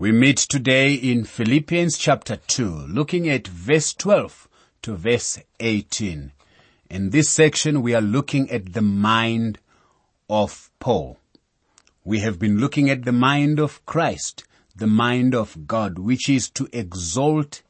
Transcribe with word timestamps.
We 0.00 0.12
meet 0.12 0.36
today 0.36 0.94
in 0.94 1.24
Philippians 1.24 1.98
chapter 1.98 2.36
2, 2.36 2.86
looking 2.86 3.28
at 3.28 3.48
verse 3.48 3.92
12 3.92 4.46
to 4.82 4.94
verse 4.94 5.40
18. 5.58 6.30
In 6.88 7.10
this 7.10 7.28
section, 7.28 7.82
we 7.82 7.96
are 7.96 8.00
looking 8.00 8.48
at 8.48 8.74
the 8.74 8.80
mind 8.80 9.58
of 10.30 10.70
Paul. 10.78 11.18
We 12.04 12.20
have 12.20 12.38
been 12.38 12.58
looking 12.58 12.88
at 12.88 13.06
the 13.06 13.12
mind 13.12 13.58
of 13.58 13.84
Christ, 13.86 14.44
the 14.76 14.86
mind 14.86 15.34
of 15.34 15.66
God, 15.66 15.98
which 15.98 16.28
is 16.28 16.48
to 16.50 16.68
exalt 16.72 17.62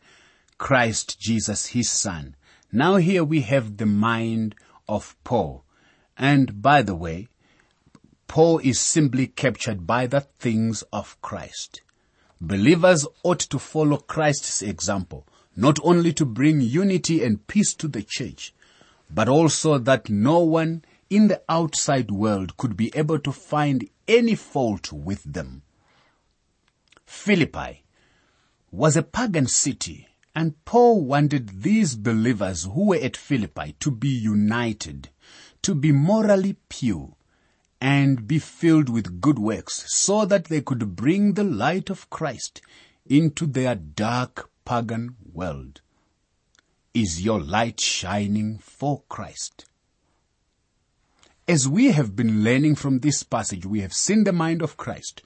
Christ 0.58 1.18
Jesus, 1.18 1.68
his 1.68 1.88
son. 1.88 2.36
Now 2.70 2.96
here 2.96 3.24
we 3.24 3.40
have 3.40 3.78
the 3.78 3.86
mind 3.86 4.54
of 4.86 5.16
Paul. 5.24 5.64
And 6.18 6.60
by 6.60 6.82
the 6.82 6.94
way, 6.94 7.28
Paul 8.26 8.58
is 8.58 8.78
simply 8.78 9.28
captured 9.28 9.86
by 9.86 10.06
the 10.06 10.20
things 10.20 10.82
of 10.92 11.18
Christ. 11.22 11.80
Believers 12.40 13.06
ought 13.24 13.40
to 13.40 13.58
follow 13.58 13.96
Christ's 13.96 14.62
example, 14.62 15.26
not 15.56 15.78
only 15.82 16.12
to 16.12 16.24
bring 16.24 16.60
unity 16.60 17.24
and 17.24 17.44
peace 17.46 17.74
to 17.74 17.88
the 17.88 18.02
church, 18.02 18.54
but 19.10 19.28
also 19.28 19.78
that 19.78 20.08
no 20.08 20.38
one 20.38 20.84
in 21.10 21.28
the 21.28 21.42
outside 21.48 22.10
world 22.10 22.56
could 22.56 22.76
be 22.76 22.92
able 22.94 23.18
to 23.18 23.32
find 23.32 23.88
any 24.06 24.34
fault 24.34 24.92
with 24.92 25.22
them. 25.24 25.62
Philippi 27.06 27.82
was 28.70 28.96
a 28.96 29.02
pagan 29.02 29.46
city 29.46 30.06
and 30.34 30.64
Paul 30.64 31.04
wanted 31.04 31.62
these 31.62 31.96
believers 31.96 32.64
who 32.64 32.88
were 32.88 32.96
at 33.02 33.16
Philippi 33.16 33.74
to 33.80 33.90
be 33.90 34.08
united, 34.08 35.08
to 35.62 35.74
be 35.74 35.90
morally 35.90 36.56
pure, 36.68 37.16
and 37.80 38.26
be 38.26 38.38
filled 38.38 38.88
with 38.88 39.20
good 39.20 39.38
works 39.38 39.84
so 39.88 40.24
that 40.24 40.46
they 40.46 40.60
could 40.60 40.96
bring 40.96 41.34
the 41.34 41.44
light 41.44 41.90
of 41.90 42.10
Christ 42.10 42.60
into 43.06 43.46
their 43.46 43.74
dark 43.74 44.50
pagan 44.64 45.16
world. 45.32 45.80
Is 46.92 47.22
your 47.22 47.40
light 47.40 47.80
shining 47.80 48.58
for 48.58 49.02
Christ? 49.08 49.66
As 51.46 51.68
we 51.68 51.92
have 51.92 52.14
been 52.16 52.44
learning 52.44 52.74
from 52.74 53.00
this 53.00 53.22
passage, 53.22 53.64
we 53.64 53.80
have 53.80 53.94
seen 53.94 54.24
the 54.24 54.32
mind 54.32 54.60
of 54.60 54.76
Christ. 54.76 55.22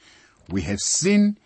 We 0.48 0.62
have 0.62 0.81
seen 0.81 1.39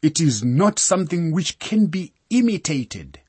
it 0.00 0.20
is 0.20 0.42
not 0.42 0.78
something 0.78 1.32
which 1.32 1.58
can 1.58 1.86
be 1.86 2.14
imitated. 2.30 3.20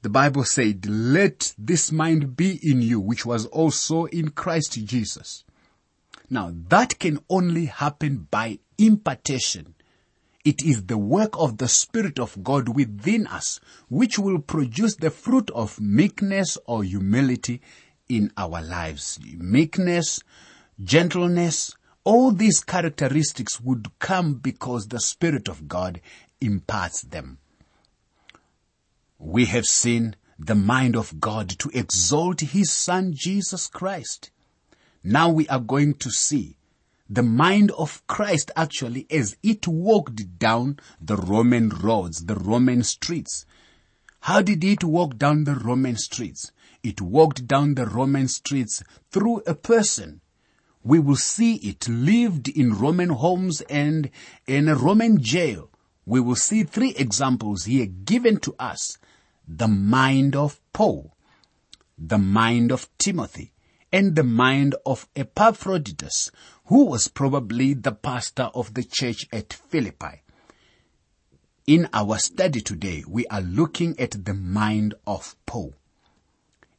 The 0.00 0.08
Bible 0.08 0.44
said, 0.44 0.86
let 0.86 1.54
this 1.58 1.90
mind 1.90 2.36
be 2.36 2.60
in 2.62 2.82
you, 2.82 3.00
which 3.00 3.26
was 3.26 3.46
also 3.46 4.04
in 4.04 4.30
Christ 4.30 4.74
Jesus. 4.84 5.42
Now 6.30 6.52
that 6.68 7.00
can 7.00 7.18
only 7.28 7.66
happen 7.66 8.28
by 8.30 8.60
impartation. 8.78 9.74
It 10.44 10.64
is 10.64 10.84
the 10.84 10.98
work 10.98 11.36
of 11.36 11.58
the 11.58 11.66
Spirit 11.66 12.20
of 12.20 12.44
God 12.44 12.76
within 12.76 13.26
us, 13.26 13.58
which 13.88 14.20
will 14.20 14.38
produce 14.38 14.94
the 14.94 15.10
fruit 15.10 15.50
of 15.50 15.80
meekness 15.80 16.56
or 16.64 16.84
humility 16.84 17.60
in 18.08 18.30
our 18.36 18.62
lives. 18.62 19.18
Meekness, 19.36 20.20
gentleness, 20.82 21.76
all 22.04 22.30
these 22.30 22.60
characteristics 22.60 23.60
would 23.60 23.88
come 23.98 24.34
because 24.34 24.86
the 24.86 25.00
Spirit 25.00 25.48
of 25.48 25.66
God 25.66 26.00
imparts 26.40 27.02
them 27.02 27.38
we 29.18 29.46
have 29.46 29.66
seen 29.66 30.14
the 30.38 30.54
mind 30.54 30.94
of 30.94 31.20
God 31.20 31.48
to 31.58 31.70
exalt 31.74 32.40
His 32.40 32.70
Son 32.70 33.12
Jesus 33.12 33.66
Christ. 33.66 34.30
Now 35.02 35.28
we 35.28 35.48
are 35.48 35.60
going 35.60 35.94
to 35.94 36.10
see 36.10 36.56
the 37.10 37.24
mind 37.24 37.72
of 37.72 38.06
Christ 38.06 38.50
actually 38.54 39.06
as 39.10 39.36
it 39.42 39.66
walked 39.66 40.38
down 40.38 40.78
the 41.00 41.16
Roman 41.16 41.68
roads, 41.70 42.26
the 42.26 42.36
Roman 42.36 42.84
streets. 42.84 43.44
How 44.20 44.40
did 44.40 44.62
it 44.62 44.84
walk 44.84 45.18
down 45.18 45.44
the 45.44 45.56
Roman 45.56 45.96
streets? 45.96 46.52
It 46.84 47.00
walked 47.00 47.46
down 47.48 47.74
the 47.74 47.86
Roman 47.86 48.28
streets 48.28 48.84
through 49.10 49.42
a 49.46 49.54
person. 49.54 50.20
We 50.84 51.00
will 51.00 51.16
see 51.16 51.56
it 51.56 51.88
lived 51.88 52.48
in 52.48 52.78
Roman 52.78 53.10
homes 53.10 53.62
and 53.62 54.10
in 54.46 54.68
a 54.68 54.76
Roman 54.76 55.20
jail. 55.20 55.70
We 56.06 56.20
will 56.20 56.36
see 56.36 56.62
three 56.62 56.94
examples 56.96 57.64
here 57.64 57.86
given 57.86 58.38
to 58.40 58.54
us 58.58 58.96
the 59.48 59.68
mind 59.68 60.36
of 60.36 60.60
Paul, 60.74 61.14
the 61.96 62.18
mind 62.18 62.70
of 62.70 62.86
Timothy, 62.98 63.52
and 63.90 64.14
the 64.14 64.22
mind 64.22 64.74
of 64.84 65.08
Epaphroditus, 65.16 66.30
who 66.66 66.84
was 66.84 67.08
probably 67.08 67.72
the 67.72 67.92
pastor 67.92 68.50
of 68.54 68.74
the 68.74 68.84
church 68.84 69.26
at 69.32 69.54
Philippi. 69.54 70.22
In 71.66 71.88
our 71.94 72.18
study 72.18 72.60
today, 72.60 73.04
we 73.08 73.26
are 73.28 73.40
looking 73.40 73.98
at 73.98 74.24
the 74.24 74.34
mind 74.34 74.94
of 75.06 75.34
Paul. 75.46 75.74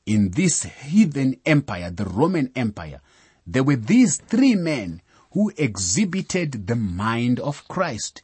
In 0.05 0.31
this 0.31 0.63
heathen 0.63 1.37
empire, 1.45 1.89
the 1.89 2.05
Roman 2.05 2.51
Empire, 2.55 3.01
there 3.45 3.63
were 3.63 3.75
these 3.75 4.17
three 4.17 4.55
men 4.55 5.01
who 5.31 5.51
exhibited 5.57 6.67
the 6.67 6.75
mind 6.75 7.39
of 7.39 7.67
Christ. 7.67 8.21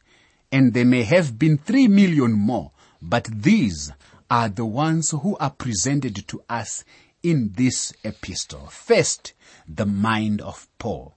And 0.52 0.74
there 0.74 0.84
may 0.84 1.02
have 1.02 1.38
been 1.38 1.58
three 1.58 1.88
million 1.88 2.32
more, 2.32 2.72
but 3.02 3.28
these 3.32 3.92
are 4.30 4.48
the 4.48 4.66
ones 4.66 5.10
who 5.10 5.36
are 5.38 5.50
presented 5.50 6.26
to 6.28 6.42
us 6.48 6.84
in 7.22 7.52
this 7.56 7.92
epistle. 8.04 8.66
First, 8.66 9.34
the 9.68 9.86
mind 9.86 10.40
of 10.40 10.68
Paul. 10.78 11.16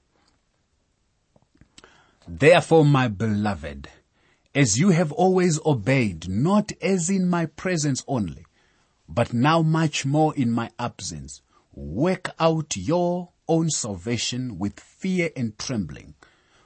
Therefore, 2.28 2.86
my 2.86 3.08
beloved, 3.08 3.90
as 4.53 4.78
you 4.78 4.90
have 4.90 5.12
always 5.12 5.59
obeyed, 5.66 6.30
not 6.30 6.72
as 6.81 7.09
in 7.09 7.28
my 7.28 7.47
presence 7.47 8.03
only, 8.08 8.46
but 9.08 9.34
now 9.34 9.62
much 9.62 10.06
more 10.06 10.36
in 10.36 10.52
my 10.52 10.70
absence, 10.78 11.41
work 11.74 12.30
out 12.40 12.76
your 12.78 13.30
own 13.47 13.70
salvation 13.70 14.59
with 14.59 14.80
fear 14.80 15.31
and 15.36 15.58
trembling. 15.58 16.14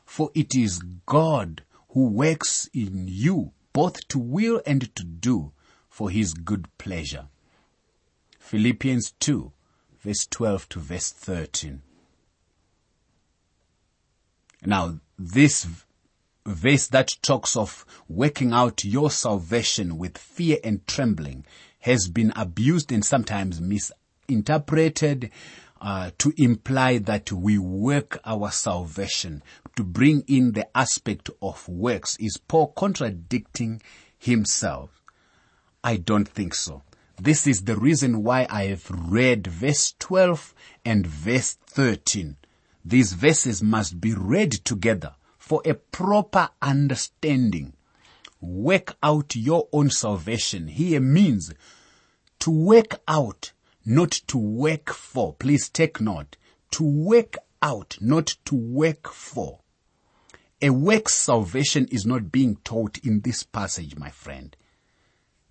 For 0.05 0.29
it 0.35 0.53
is 0.53 0.79
God 1.05 1.63
who 1.89 2.07
works 2.07 2.69
in 2.73 3.05
you 3.07 3.53
both 3.71 4.07
to 4.09 4.19
will 4.19 4.61
and 4.65 4.93
to 4.95 5.03
do 5.03 5.53
for 5.93 6.09
his 6.09 6.33
good 6.33 6.65
pleasure. 6.79 7.27
Philippians 8.39 9.13
2 9.19 9.51
verse 10.01 10.25
12 10.25 10.67
to 10.69 10.79
verse 10.79 11.11
13. 11.11 11.83
Now, 14.65 14.99
this 15.19 15.67
verse 16.47 16.87
that 16.87 17.15
talks 17.21 17.55
of 17.55 17.85
working 18.09 18.53
out 18.53 18.83
your 18.83 19.11
salvation 19.11 19.99
with 19.99 20.17
fear 20.17 20.57
and 20.63 20.85
trembling 20.87 21.45
has 21.81 22.09
been 22.09 22.33
abused 22.35 22.91
and 22.91 23.05
sometimes 23.05 23.61
misinterpreted 23.61 25.29
uh, 25.79 26.09
to 26.17 26.33
imply 26.37 26.97
that 26.97 27.31
we 27.31 27.59
work 27.59 28.19
our 28.25 28.49
salvation 28.49 29.43
to 29.75 29.83
bring 29.83 30.23
in 30.27 30.53
the 30.53 30.67
aspect 30.75 31.29
of 31.39 31.69
works 31.69 32.17
is 32.19 32.39
Paul 32.47 32.69
contradicting 32.69 33.79
himself. 34.17 35.02
I 35.83 35.97
don't 35.97 36.27
think 36.27 36.53
so. 36.53 36.83
This 37.21 37.45
is 37.45 37.61
the 37.61 37.75
reason 37.75 38.23
why 38.23 38.47
I 38.49 38.65
have 38.65 38.89
read 38.89 39.47
verse 39.47 39.93
12 39.99 40.53
and 40.85 41.05
verse 41.05 41.57
13. 41.67 42.37
These 42.85 43.13
verses 43.13 43.61
must 43.61 43.99
be 43.99 44.13
read 44.13 44.51
together 44.51 45.15
for 45.37 45.61
a 45.65 45.73
proper 45.73 46.49
understanding. 46.61 47.73
Work 48.39 48.95
out 49.03 49.35
your 49.35 49.67
own 49.71 49.89
salvation 49.89 50.67
here 50.67 50.99
means 50.99 51.53
to 52.39 52.51
work 52.51 53.01
out, 53.07 53.51
not 53.85 54.11
to 54.27 54.37
work 54.37 54.89
for. 54.89 55.33
Please 55.33 55.69
take 55.69 56.01
note. 56.01 56.37
To 56.71 56.83
work 56.83 57.35
out, 57.61 57.97
not 58.01 58.35
to 58.45 58.55
work 58.55 59.07
for. 59.09 59.59
A 60.61 60.69
work 60.71 61.09
salvation 61.09 61.87
is 61.91 62.05
not 62.05 62.31
being 62.31 62.55
taught 62.63 62.97
in 62.99 63.21
this 63.21 63.43
passage, 63.43 63.97
my 63.97 64.09
friend. 64.09 64.55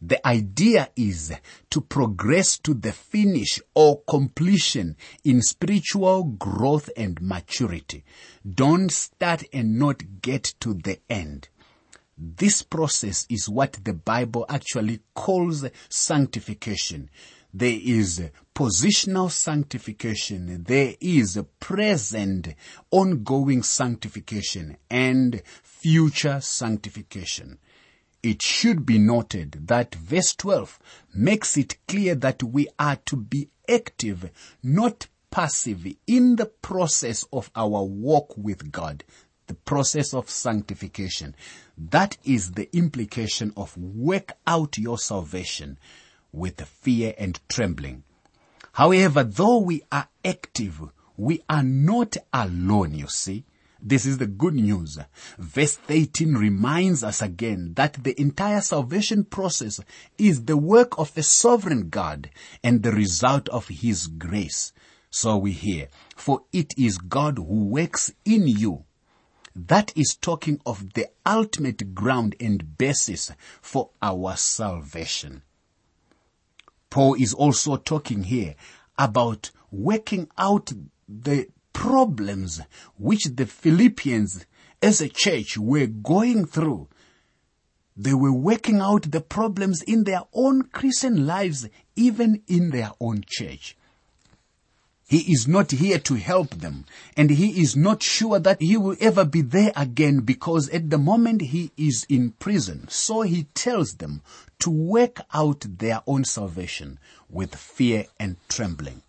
The 0.04 0.26
idea 0.26 0.90
is 0.96 1.32
to 1.70 1.80
progress 1.80 2.58
to 2.58 2.74
the 2.74 2.90
finish 2.90 3.60
or 3.72 4.02
completion 4.02 4.96
in 5.22 5.42
spiritual 5.42 6.24
growth 6.24 6.90
and 6.96 7.22
maturity. 7.22 8.04
Don't 8.44 8.90
start 8.90 9.44
and 9.52 9.78
not 9.78 10.20
get 10.20 10.54
to 10.58 10.74
the 10.74 10.98
end. 11.08 11.50
This 12.18 12.62
process 12.62 13.26
is 13.30 13.48
what 13.48 13.78
the 13.84 13.94
Bible 13.94 14.44
actually 14.48 15.02
calls 15.14 15.64
sanctification. 15.88 17.08
There 17.54 17.78
is 17.80 18.28
positional 18.56 19.30
sanctification. 19.30 20.64
There 20.64 20.94
is 21.00 21.40
present 21.60 22.54
ongoing 22.90 23.62
sanctification 23.62 24.78
and 24.90 25.42
future 25.62 26.40
sanctification. 26.40 27.60
It 28.22 28.40
should 28.40 28.86
be 28.86 28.98
noted 28.98 29.66
that 29.66 29.94
verse 29.94 30.34
12 30.34 30.78
makes 31.14 31.56
it 31.56 31.76
clear 31.88 32.14
that 32.14 32.42
we 32.42 32.68
are 32.78 32.96
to 33.06 33.16
be 33.16 33.48
active, 33.68 34.30
not 34.62 35.08
passive 35.30 35.86
in 36.06 36.36
the 36.36 36.46
process 36.46 37.24
of 37.32 37.50
our 37.56 37.82
walk 37.82 38.34
with 38.36 38.70
God. 38.70 39.04
the 39.48 39.54
process 39.54 40.14
of 40.14 40.30
sanctification. 40.30 41.34
That 41.76 42.16
is 42.24 42.52
the 42.52 42.74
implication 42.74 43.52
of 43.56 43.76
work 43.76 44.32
out 44.46 44.78
your 44.78 44.98
salvation 44.98 45.78
with 46.32 46.60
fear 46.62 47.14
and 47.18 47.38
trembling. 47.48 48.04
However, 48.72 49.22
though 49.24 49.58
we 49.58 49.82
are 49.92 50.08
active, 50.24 50.80
we 51.16 51.42
are 51.50 51.62
not 51.62 52.16
alone, 52.32 52.94
you 52.94 53.08
see. 53.08 53.44
This 53.84 54.06
is 54.06 54.18
the 54.18 54.28
good 54.28 54.54
news. 54.54 54.96
Verse 55.38 55.76
18 55.88 56.34
reminds 56.34 57.02
us 57.02 57.20
again 57.20 57.72
that 57.74 58.04
the 58.04 58.18
entire 58.20 58.60
salvation 58.60 59.24
process 59.24 59.80
is 60.16 60.44
the 60.44 60.56
work 60.56 60.96
of 60.98 61.16
a 61.16 61.22
sovereign 61.24 61.88
God 61.88 62.30
and 62.62 62.84
the 62.84 62.92
result 62.92 63.48
of 63.48 63.66
His 63.66 64.06
grace. 64.06 64.72
So 65.10 65.36
we 65.36 65.50
hear, 65.50 65.88
for 66.14 66.42
it 66.52 66.74
is 66.78 66.96
God 66.96 67.38
who 67.38 67.64
works 67.64 68.12
in 68.24 68.46
you. 68.46 68.84
That 69.54 69.92
is 69.96 70.16
talking 70.18 70.60
of 70.64 70.94
the 70.94 71.08
ultimate 71.26 71.92
ground 71.92 72.36
and 72.38 72.78
basis 72.78 73.32
for 73.60 73.90
our 74.00 74.36
salvation. 74.36 75.42
Paul 76.88 77.14
is 77.14 77.34
also 77.34 77.76
talking 77.76 78.22
here 78.24 78.54
about 78.96 79.50
working 79.72 80.28
out 80.38 80.72
the 81.08 81.48
problems 81.72 82.60
which 82.96 83.24
the 83.34 83.46
Philippians 83.46 84.46
as 84.80 85.00
a 85.00 85.08
church 85.08 85.56
were 85.56 85.86
going 85.86 86.46
through. 86.46 86.88
They 87.96 88.14
were 88.14 88.32
working 88.32 88.80
out 88.80 89.10
the 89.10 89.20
problems 89.20 89.82
in 89.82 90.04
their 90.04 90.22
own 90.32 90.62
Christian 90.62 91.26
lives, 91.26 91.68
even 91.94 92.42
in 92.46 92.70
their 92.70 92.90
own 93.00 93.24
church. 93.26 93.76
He 95.06 95.30
is 95.30 95.46
not 95.46 95.72
here 95.72 95.98
to 95.98 96.14
help 96.14 96.54
them 96.54 96.86
and 97.18 97.28
he 97.28 97.60
is 97.60 97.76
not 97.76 98.02
sure 98.02 98.38
that 98.38 98.62
he 98.62 98.78
will 98.78 98.96
ever 98.98 99.26
be 99.26 99.42
there 99.42 99.70
again 99.76 100.20
because 100.20 100.70
at 100.70 100.88
the 100.88 100.96
moment 100.96 101.42
he 101.42 101.70
is 101.76 102.06
in 102.08 102.30
prison. 102.30 102.88
So 102.88 103.20
he 103.20 103.44
tells 103.52 103.96
them 103.96 104.22
to 104.60 104.70
work 104.70 105.20
out 105.34 105.66
their 105.68 106.00
own 106.06 106.24
salvation 106.24 106.98
with 107.28 107.54
fear 107.54 108.06
and 108.18 108.36
trembling. 108.48 109.02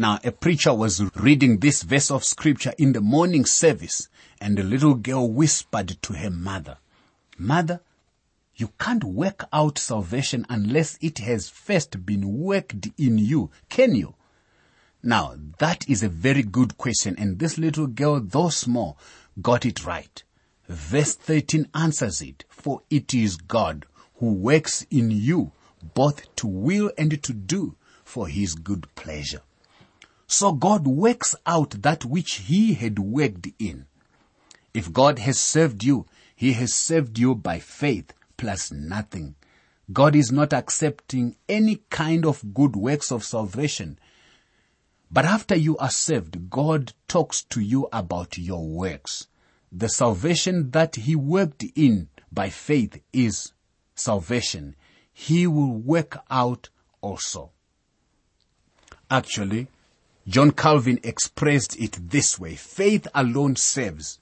Now, 0.00 0.20
a 0.22 0.30
preacher 0.30 0.72
was 0.72 1.02
reading 1.16 1.58
this 1.58 1.82
verse 1.82 2.08
of 2.08 2.22
scripture 2.22 2.72
in 2.78 2.92
the 2.92 3.00
morning 3.00 3.44
service 3.44 4.06
and 4.40 4.56
a 4.56 4.62
little 4.62 4.94
girl 4.94 5.28
whispered 5.28 6.00
to 6.02 6.12
her 6.12 6.30
mother, 6.30 6.78
Mother, 7.36 7.80
you 8.54 8.70
can't 8.78 9.02
work 9.02 9.48
out 9.52 9.76
salvation 9.76 10.46
unless 10.48 10.98
it 11.00 11.18
has 11.18 11.48
first 11.48 12.06
been 12.06 12.38
worked 12.38 12.86
in 12.96 13.18
you, 13.18 13.50
can 13.68 13.96
you? 13.96 14.14
Now, 15.02 15.34
that 15.58 15.88
is 15.88 16.04
a 16.04 16.08
very 16.08 16.44
good 16.44 16.78
question 16.78 17.16
and 17.18 17.40
this 17.40 17.58
little 17.58 17.88
girl, 17.88 18.20
though 18.20 18.50
small, 18.50 18.96
got 19.42 19.66
it 19.66 19.84
right. 19.84 20.22
Verse 20.68 21.16
13 21.16 21.70
answers 21.74 22.22
it, 22.22 22.44
for 22.48 22.82
it 22.88 23.12
is 23.14 23.36
God 23.36 23.84
who 24.18 24.32
works 24.32 24.86
in 24.92 25.10
you 25.10 25.50
both 25.94 26.32
to 26.36 26.46
will 26.46 26.92
and 26.96 27.20
to 27.20 27.32
do 27.32 27.74
for 28.04 28.28
his 28.28 28.54
good 28.54 28.86
pleasure. 28.94 29.42
So 30.30 30.52
God 30.52 30.86
works 30.86 31.34
out 31.46 31.82
that 31.82 32.04
which 32.04 32.34
He 32.34 32.74
had 32.74 32.98
worked 32.98 33.48
in. 33.58 33.86
If 34.74 34.92
God 34.92 35.18
has 35.20 35.40
served 35.40 35.82
you, 35.82 36.06
He 36.36 36.52
has 36.52 36.74
served 36.74 37.18
you 37.18 37.34
by 37.34 37.58
faith 37.58 38.12
plus 38.36 38.70
nothing. 38.70 39.34
God 39.90 40.14
is 40.14 40.30
not 40.30 40.52
accepting 40.52 41.36
any 41.48 41.76
kind 41.88 42.26
of 42.26 42.52
good 42.52 42.76
works 42.76 43.10
of 43.10 43.24
salvation. 43.24 43.98
But 45.10 45.24
after 45.24 45.56
you 45.56 45.78
are 45.78 45.88
saved, 45.88 46.50
God 46.50 46.92
talks 47.08 47.42
to 47.44 47.60
you 47.60 47.88
about 47.90 48.36
your 48.36 48.68
works. 48.68 49.28
The 49.72 49.88
salvation 49.88 50.72
that 50.72 50.96
He 50.96 51.16
worked 51.16 51.64
in 51.74 52.08
by 52.30 52.50
faith 52.50 53.00
is 53.14 53.52
salvation. 53.94 54.76
He 55.10 55.46
will 55.46 55.72
work 55.72 56.18
out 56.30 56.68
also. 57.00 57.52
Actually, 59.10 59.68
John 60.28 60.50
Calvin 60.50 61.00
expressed 61.04 61.80
it 61.80 62.10
this 62.10 62.38
way. 62.38 62.54
Faith 62.54 63.08
alone 63.14 63.56
saves, 63.56 64.18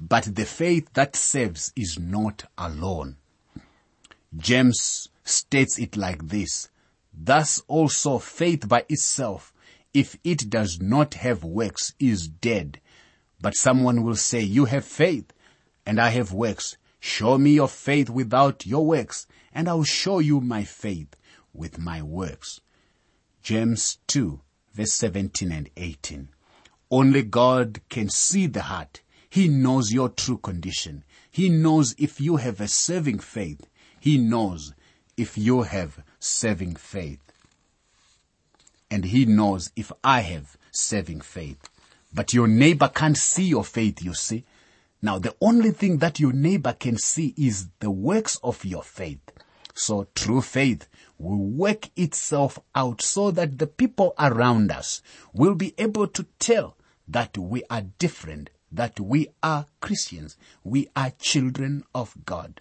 but 0.00 0.34
the 0.34 0.46
faith 0.46 0.92
that 0.94 1.14
saves 1.14 1.72
is 1.76 1.96
not 1.96 2.46
alone. 2.58 3.18
James 4.36 5.10
states 5.22 5.78
it 5.78 5.96
like 5.96 6.26
this. 6.26 6.70
Thus 7.16 7.62
also 7.68 8.18
faith 8.18 8.68
by 8.68 8.84
itself, 8.88 9.54
if 9.92 10.18
it 10.24 10.50
does 10.50 10.80
not 10.80 11.14
have 11.14 11.44
works, 11.44 11.94
is 12.00 12.26
dead. 12.26 12.80
But 13.40 13.54
someone 13.54 14.02
will 14.02 14.16
say, 14.16 14.40
you 14.40 14.64
have 14.64 14.84
faith 14.84 15.32
and 15.86 16.00
I 16.00 16.08
have 16.08 16.32
works. 16.32 16.76
Show 16.98 17.38
me 17.38 17.52
your 17.52 17.68
faith 17.68 18.10
without 18.10 18.66
your 18.66 18.84
works 18.84 19.28
and 19.52 19.68
I'll 19.68 19.84
show 19.84 20.18
you 20.18 20.40
my 20.40 20.64
faith 20.64 21.14
with 21.52 21.78
my 21.78 22.02
works. 22.02 22.60
James 23.40 23.98
2 24.08 24.40
verse 24.74 24.92
17 24.92 25.52
and 25.52 25.70
18. 25.76 26.28
Only 26.90 27.22
God 27.22 27.80
can 27.88 28.08
see 28.08 28.46
the 28.46 28.62
heart. 28.62 29.00
He 29.30 29.48
knows 29.48 29.92
your 29.92 30.08
true 30.08 30.38
condition. 30.38 31.04
He 31.30 31.48
knows 31.48 31.94
if 31.98 32.20
you 32.20 32.36
have 32.36 32.60
a 32.60 32.68
serving 32.68 33.20
faith. 33.20 33.66
He 33.98 34.18
knows 34.18 34.74
if 35.16 35.38
you 35.38 35.62
have 35.62 36.02
serving 36.18 36.76
faith. 36.76 37.20
And 38.90 39.06
He 39.06 39.24
knows 39.24 39.72
if 39.74 39.90
I 40.02 40.20
have 40.20 40.56
serving 40.70 41.22
faith. 41.22 41.68
But 42.12 42.32
your 42.32 42.46
neighbor 42.46 42.88
can't 42.88 43.16
see 43.16 43.44
your 43.44 43.64
faith, 43.64 44.02
you 44.02 44.14
see. 44.14 44.44
Now 45.02 45.18
the 45.18 45.34
only 45.40 45.70
thing 45.70 45.98
that 45.98 46.20
your 46.20 46.32
neighbor 46.32 46.72
can 46.72 46.96
see 46.96 47.34
is 47.36 47.68
the 47.80 47.90
works 47.90 48.38
of 48.42 48.64
your 48.64 48.82
faith. 48.82 49.23
So 49.74 50.06
true 50.14 50.40
faith 50.40 50.88
will 51.18 51.36
work 51.36 51.90
itself 51.96 52.58
out 52.74 53.02
so 53.02 53.30
that 53.32 53.58
the 53.58 53.66
people 53.66 54.14
around 54.18 54.70
us 54.70 55.02
will 55.32 55.54
be 55.54 55.74
able 55.78 56.06
to 56.08 56.26
tell 56.38 56.76
that 57.08 57.36
we 57.36 57.64
are 57.68 57.82
different, 57.98 58.50
that 58.70 59.00
we 59.00 59.28
are 59.42 59.66
Christians, 59.80 60.36
we 60.62 60.88
are 60.94 61.10
children 61.18 61.84
of 61.94 62.14
God. 62.24 62.60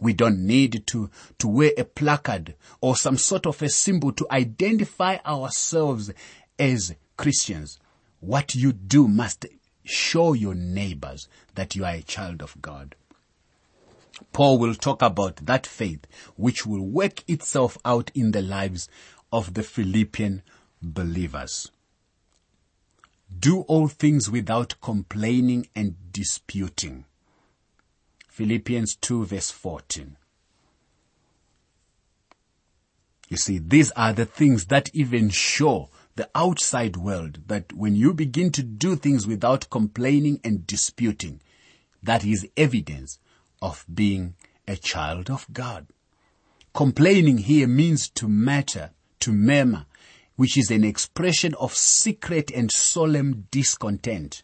We 0.00 0.12
don't 0.12 0.44
need 0.46 0.86
to, 0.88 1.10
to 1.38 1.48
wear 1.48 1.72
a 1.76 1.84
placard 1.84 2.54
or 2.80 2.96
some 2.96 3.18
sort 3.18 3.46
of 3.46 3.62
a 3.62 3.68
symbol 3.68 4.12
to 4.12 4.26
identify 4.30 5.18
ourselves 5.24 6.10
as 6.58 6.94
Christians. 7.16 7.78
What 8.20 8.54
you 8.54 8.72
do 8.72 9.06
must 9.06 9.46
show 9.84 10.32
your 10.32 10.54
neighbors 10.54 11.28
that 11.54 11.76
you 11.76 11.84
are 11.84 11.94
a 11.94 12.02
child 12.02 12.42
of 12.42 12.60
God. 12.60 12.96
Paul 14.32 14.58
will 14.58 14.74
talk 14.74 15.02
about 15.02 15.36
that 15.36 15.66
faith 15.66 16.06
which 16.36 16.66
will 16.66 16.82
work 16.82 17.28
itself 17.28 17.78
out 17.84 18.10
in 18.14 18.32
the 18.32 18.42
lives 18.42 18.88
of 19.32 19.54
the 19.54 19.62
Philippian 19.62 20.42
believers. 20.82 21.70
Do 23.36 23.62
all 23.62 23.88
things 23.88 24.30
without 24.30 24.80
complaining 24.80 25.68
and 25.74 25.96
disputing. 26.12 27.04
Philippians 28.28 28.96
2 28.96 29.26
verse 29.26 29.50
14. 29.50 30.16
You 33.28 33.36
see, 33.36 33.58
these 33.58 33.90
are 33.92 34.12
the 34.12 34.26
things 34.26 34.66
that 34.66 34.90
even 34.94 35.30
show 35.30 35.88
the 36.14 36.28
outside 36.34 36.96
world 36.96 37.40
that 37.48 37.72
when 37.72 37.96
you 37.96 38.14
begin 38.14 38.52
to 38.52 38.62
do 38.62 38.94
things 38.94 39.26
without 39.26 39.70
complaining 39.70 40.40
and 40.44 40.66
disputing, 40.66 41.40
that 42.02 42.24
is 42.24 42.46
evidence 42.56 43.18
of 43.60 43.84
being 43.92 44.34
a 44.66 44.76
child 44.76 45.30
of 45.30 45.46
God. 45.52 45.86
Complaining 46.74 47.38
here 47.38 47.68
means 47.68 48.08
to 48.10 48.28
matter, 48.28 48.90
to 49.20 49.32
murmur, 49.32 49.86
which 50.36 50.58
is 50.58 50.70
an 50.70 50.84
expression 50.84 51.54
of 51.60 51.74
secret 51.74 52.50
and 52.50 52.70
solemn 52.70 53.46
discontent. 53.50 54.42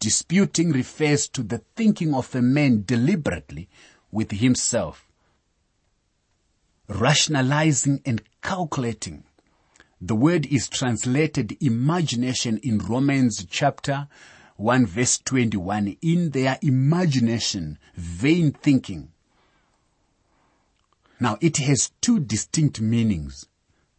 Disputing 0.00 0.72
refers 0.72 1.28
to 1.28 1.42
the 1.42 1.58
thinking 1.76 2.14
of 2.14 2.34
a 2.34 2.42
man 2.42 2.82
deliberately 2.84 3.68
with 4.10 4.32
himself, 4.32 5.06
rationalizing 6.88 8.00
and 8.04 8.22
calculating. 8.42 9.22
The 10.00 10.16
word 10.16 10.46
is 10.46 10.68
translated 10.68 11.56
imagination 11.60 12.58
in 12.62 12.78
Romans 12.78 13.46
chapter 13.48 14.08
1 14.58 14.86
verse 14.86 15.18
21, 15.18 15.96
in 16.02 16.30
their 16.30 16.58
imagination, 16.62 17.78
vain 17.94 18.50
thinking. 18.50 19.08
Now 21.20 21.38
it 21.40 21.58
has 21.58 21.92
two 22.00 22.18
distinct 22.18 22.80
meanings. 22.80 23.46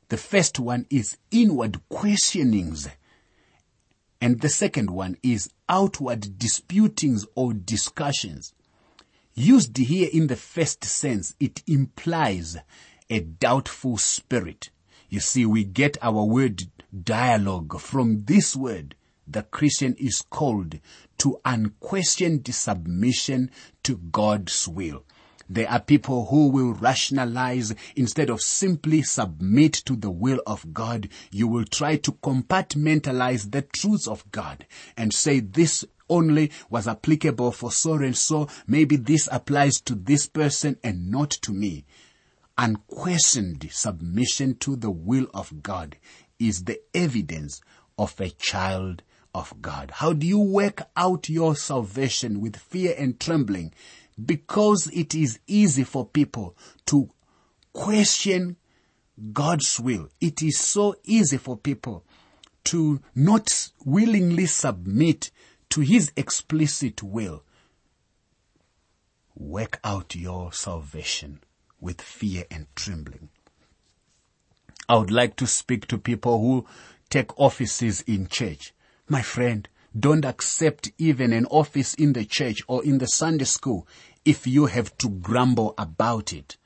The 0.10 0.18
first 0.18 0.60
one 0.60 0.86
is 0.90 1.18
inward 1.32 1.80
questionings. 1.88 2.90
And 4.20 4.42
the 4.42 4.50
second 4.50 4.90
one 4.90 5.16
is 5.24 5.50
outward 5.70 6.38
disputings 6.38 7.26
or 7.36 7.54
discussions. 7.54 8.54
Used 9.36 9.78
here 9.78 10.10
in 10.12 10.28
the 10.28 10.36
first 10.36 10.84
sense, 10.84 11.36
it 11.40 11.64
implies 11.68 12.58
a 13.10 13.22
doubtful 13.22 13.98
spirit. 13.98 14.72
You 15.08 15.22
see, 15.22 15.46
we 15.46 15.64
get 15.64 15.98
our 16.02 16.26
word 16.26 16.64
dialogue 17.02 17.80
from 17.80 18.26
this 18.26 18.58
word 18.58 18.96
the 19.32 19.44
Christian 19.44 19.96
is 20.00 20.22
called 20.22 20.80
to 21.20 21.40
unquestioned 21.46 22.54
submission 22.54 23.52
to 23.84 23.98
God's 23.98 24.68
will. 24.68 25.04
There 25.52 25.70
are 25.70 25.80
people 25.80 26.28
who 26.28 26.50
will 26.50 26.74
rationalize 26.74 27.74
instead 27.96 28.30
of 28.30 28.40
simply 28.40 29.02
submit 29.02 29.74
to 29.86 29.96
the 29.96 30.12
will 30.12 30.42
of 30.46 30.74
God. 30.74 31.10
You 31.32 31.48
will 31.48 31.66
try 31.66 31.96
to 31.98 32.12
compartmentalize 32.12 33.52
the 33.52 33.64
truths 33.64 34.08
of 34.08 34.30
God 34.32 34.68
and 34.96 35.12
say 35.14 35.40
this 35.40 35.86
only 36.08 36.52
was 36.70 36.88
applicable 36.88 37.52
for 37.52 37.72
so 37.72 37.94
and 37.94 38.16
so. 38.16 38.48
Maybe 38.68 38.96
this 38.96 39.28
applies 39.32 39.82
to 39.82 39.96
this 39.96 40.28
person 40.28 40.78
and 40.84 41.10
not 41.10 41.32
to 41.42 41.52
me. 41.52 41.86
Unquestioned 42.58 43.70
submission 43.72 44.56
to 44.58 44.76
the 44.76 44.92
will 44.92 45.28
of 45.34 45.64
God 45.64 45.98
is 46.38 46.66
the 46.66 46.80
evidence 46.94 47.62
of 47.98 48.20
a 48.22 48.30
child 48.30 49.02
of 49.34 49.62
God. 49.62 49.92
How 49.96 50.14
do 50.14 50.26
you 50.26 50.40
work 50.40 50.82
out 50.96 51.30
your 51.30 51.56
salvation 51.56 52.42
with 52.42 52.56
fear 52.56 52.96
and 52.98 53.20
trembling? 53.20 53.74
because 54.26 54.88
it 54.94 55.16
is 55.16 55.40
easy 55.48 55.84
for 55.84 56.06
people 56.06 56.56
to 56.88 57.10
question 57.74 58.58
God's 59.34 59.80
will. 59.80 60.10
It 60.20 60.42
is 60.42 60.58
so 60.58 60.96
easy 61.04 61.38
for 61.38 61.58
people 61.58 62.04
to 62.66 63.02
not 63.16 63.70
willingly 63.86 64.46
submit 64.46 65.32
to 65.70 65.82
His 65.82 66.12
explicit 66.16 67.04
will. 67.04 67.44
Work 69.36 69.80
out 69.84 70.16
your 70.16 70.52
salvation 70.52 71.42
with 71.80 72.02
fear 72.02 72.44
and 72.52 72.68
trembling. 72.76 73.30
I 74.90 74.98
would 74.98 75.12
like 75.12 75.36
to 75.38 75.48
speak 75.48 75.88
to 75.88 75.98
people 75.98 76.42
who 76.42 76.66
take 77.10 77.38
offices 77.40 78.02
in 78.02 78.28
church. 78.28 78.74
My 79.12 79.24
friend, 79.24 79.68
don't 80.00 80.24
accept 80.24 80.92
even 81.00 81.34
an 81.34 81.48
office 81.48 81.96
in 81.96 82.14
the 82.14 82.26
church 82.26 82.62
or 82.68 82.86
in 82.86 83.00
the 83.00 83.08
Sunday 83.08 83.46
school 83.46 83.88
if 84.24 84.46
you 84.46 84.68
have 84.68 84.96
to 85.00 85.10
grumble 85.10 85.74
about 85.80 86.32
it. 86.32 86.58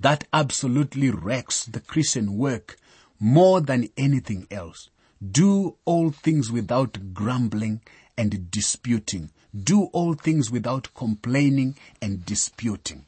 That 0.00 0.24
absolutely 0.32 1.10
wrecks 1.10 1.66
the 1.66 1.80
Christian 1.80 2.38
work 2.38 2.78
more 3.20 3.60
than 3.60 3.90
anything 3.98 4.46
else. 4.50 4.88
Do 5.20 5.76
all 5.84 6.12
things 6.12 6.50
without 6.50 7.12
grumbling 7.12 7.82
and 8.16 8.50
disputing. 8.50 9.30
Do 9.52 9.84
all 9.92 10.14
things 10.14 10.50
without 10.50 10.94
complaining 10.94 11.76
and 12.00 12.24
disputing. 12.24 13.04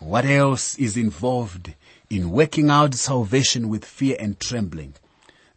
What 0.00 0.26
else 0.26 0.76
is 0.78 0.98
involved 0.98 1.74
in 2.10 2.30
working 2.30 2.68
out 2.68 2.94
salvation 2.94 3.70
with 3.70 3.86
fear 3.86 4.16
and 4.20 4.38
trembling? 4.38 4.94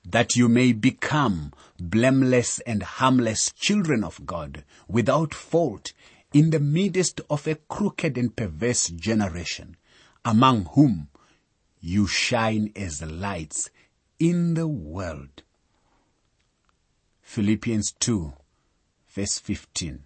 That 0.06 0.36
you 0.36 0.50
may 0.50 0.74
become 0.74 1.54
blameless 1.80 2.60
and 2.62 2.84
harmless 2.84 3.52
children 3.52 4.04
of 4.04 4.26
God 4.26 4.64
without 4.88 5.34
fault 5.34 5.94
in 6.34 6.50
the 6.50 6.60
midst 6.60 7.22
of 7.30 7.48
a 7.48 7.56
crooked 7.56 8.18
and 8.18 8.36
perverse 8.36 8.90
generation 8.90 9.78
among 10.26 10.66
whom 10.74 11.10
you 11.80 12.08
shine 12.08 12.72
as 12.76 13.02
lights 13.02 13.70
in 14.20 14.54
the 14.54 14.68
world. 14.68 15.44
Philippians 17.22 17.94
2 18.00 18.34
verse 19.14 19.38
15. 19.40 20.04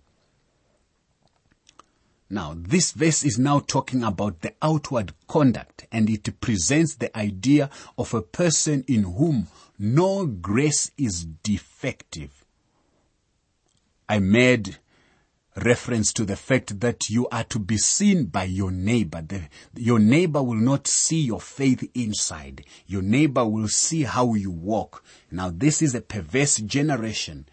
Now, 2.30 2.56
this 2.58 2.92
verse 2.92 3.24
is 3.24 3.40
now 3.40 3.60
talking 3.60 4.04
about 4.04 4.42
the 4.42 4.54
outward 4.62 5.14
conduct 5.28 5.86
and 5.92 6.10
it 6.10 6.42
presents 6.42 6.96
the 6.96 7.16
idea 7.18 7.70
of 7.98 8.14
a 8.14 8.22
person 8.22 8.84
in 8.88 9.04
whom 9.04 9.48
no 9.80 10.26
grace 10.26 10.92
is 10.98 11.26
defective. 11.26 12.46
I 14.10 14.20
made 14.20 14.78
reference 15.56 16.14
to 16.14 16.24
the 16.24 16.36
fact 16.36 16.80
that 16.82 17.10
you 17.10 17.28
are 17.30 17.44
to 17.46 17.60
be 17.60 17.78
seen 17.78 18.26
by 18.26 18.44
your 18.44 18.72
neighbor. 18.72 19.22
The, 19.22 19.42
your 19.76 20.00
neighbor 20.00 20.42
will 20.42 20.60
not 20.60 20.88
see 20.88 21.22
your 21.22 21.42
faith 21.42 21.90
inside. 21.94 22.64
Your 22.86 23.02
neighbor 23.02 23.46
will 23.46 23.68
see 23.68 24.04
how 24.04 24.34
you 24.36 24.52
walk. 24.52 25.04
Now 25.32 25.50
this 25.50 25.82
is 25.82 25.96
a 25.96 26.02
perverse 26.02 26.58
generation. 26.58 27.48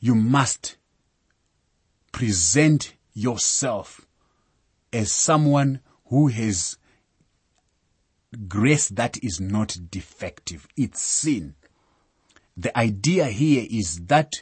You 0.00 0.14
must 0.14 0.76
present 2.12 2.94
yourself 3.14 4.06
as 4.92 5.10
someone 5.10 5.80
who 6.06 6.28
has 6.28 6.76
grace 8.48 8.88
that 8.90 9.22
is 9.22 9.40
not 9.40 9.76
defective. 9.90 10.66
It's 10.76 11.02
sin. 11.02 11.54
The 12.56 12.76
idea 12.78 13.26
here 13.26 13.66
is 13.68 14.06
that 14.06 14.32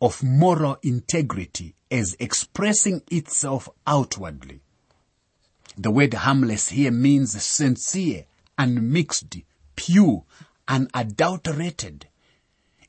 of 0.00 0.22
moral 0.22 0.78
integrity 0.82 1.74
as 1.90 2.16
expressing 2.20 3.02
itself 3.10 3.68
outwardly. 3.86 4.60
The 5.76 5.90
word 5.90 6.14
harmless 6.14 6.68
here 6.68 6.90
means 6.90 7.40
sincere, 7.42 8.26
unmixed, 8.58 9.36
pure, 9.76 10.24
unadulterated. 10.66 12.08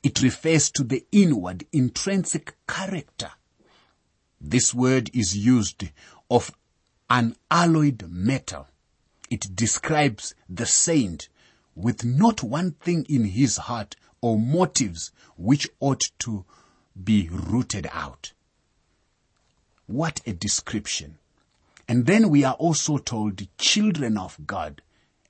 It 0.02 0.22
refers 0.22 0.70
to 0.72 0.84
the 0.84 1.04
inward, 1.12 1.64
intrinsic 1.72 2.54
character. 2.66 3.30
This 4.40 4.74
word 4.74 5.10
is 5.14 5.36
used 5.36 5.88
of 6.30 6.50
unalloyed 7.08 8.08
metal 8.08 8.66
it 9.30 9.54
describes 9.54 10.34
the 10.48 10.66
saint 10.66 11.28
with 11.74 12.04
not 12.04 12.42
one 12.42 12.72
thing 12.72 13.06
in 13.08 13.24
his 13.24 13.56
heart 13.56 13.96
or 14.20 14.38
motives 14.38 15.12
which 15.36 15.68
ought 15.78 16.10
to 16.18 16.44
be 17.02 17.28
rooted 17.30 17.88
out. 17.92 18.32
What 19.86 20.20
a 20.26 20.32
description. 20.32 21.18
And 21.88 22.06
then 22.06 22.28
we 22.28 22.44
are 22.44 22.54
also 22.54 22.98
told 22.98 23.48
children 23.58 24.18
of 24.18 24.46
God. 24.46 24.82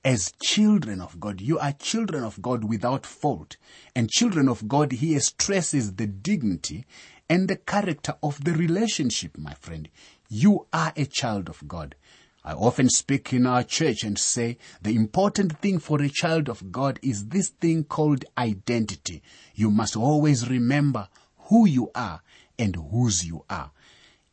As 0.03 0.33
children 0.41 0.99
of 0.99 1.19
God, 1.19 1.41
you 1.41 1.59
are 1.59 1.73
children 1.73 2.23
of 2.23 2.41
God 2.41 2.63
without 2.63 3.05
fault. 3.05 3.57
And 3.95 4.09
children 4.09 4.49
of 4.49 4.67
God 4.67 4.91
here 4.91 5.19
stresses 5.19 5.93
the 5.93 6.07
dignity 6.07 6.85
and 7.29 7.47
the 7.47 7.55
character 7.55 8.15
of 8.21 8.43
the 8.43 8.53
relationship, 8.53 9.37
my 9.37 9.53
friend. 9.53 9.89
You 10.27 10.67
are 10.73 10.91
a 10.95 11.05
child 11.05 11.49
of 11.49 11.67
God. 11.67 11.95
I 12.43 12.53
often 12.53 12.89
speak 12.89 13.33
in 13.33 13.45
our 13.45 13.63
church 13.63 14.03
and 14.03 14.17
say 14.17 14.57
the 14.81 14.95
important 14.95 15.59
thing 15.59 15.77
for 15.77 16.01
a 16.01 16.09
child 16.09 16.49
of 16.49 16.71
God 16.71 16.99
is 17.03 17.27
this 17.27 17.49
thing 17.49 17.83
called 17.83 18.25
identity. 18.35 19.21
You 19.53 19.69
must 19.69 19.95
always 19.95 20.49
remember 20.49 21.07
who 21.49 21.67
you 21.67 21.91
are 21.93 22.21
and 22.57 22.75
whose 22.75 23.23
you 23.25 23.45
are. 23.47 23.71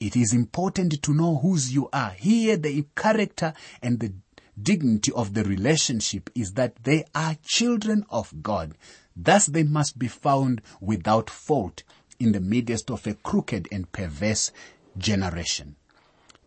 It 0.00 0.17
is 0.17 0.33
important 0.33 1.03
to 1.03 1.12
know 1.12 1.37
whose 1.37 1.75
you 1.75 1.91
are. 1.93 2.11
Here 2.11 2.57
the 2.57 2.87
character 2.97 3.53
and 3.83 4.00
the 4.00 4.15
dignity 4.61 5.12
of 5.12 5.35
the 5.35 5.45
relationship 5.45 6.31
is 6.35 6.53
that 6.53 6.85
they 6.85 7.05
are 7.15 7.37
children 7.45 8.07
of 8.09 8.43
God. 8.43 8.75
Thus 9.15 9.47
they 9.47 9.65
must 9.65 9.99
be 9.99 10.09
found 10.09 10.62
without 10.81 11.29
fault 11.29 11.83
in 12.19 12.33
the 12.33 12.41
midst 12.41 12.91
of 12.91 13.07
a 13.07 13.15
crooked 13.15 13.69
and 13.71 13.91
perverse 13.93 14.50
generation. 14.97 15.77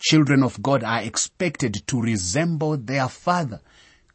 Children 0.02 0.42
of 0.42 0.64
God 0.64 0.84
are 0.84 1.04
expected 1.04 1.84
to 1.86 2.02
resemble 2.02 2.76
their 2.76 3.08
father. 3.08 3.62